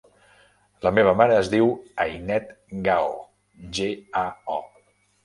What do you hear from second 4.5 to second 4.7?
o.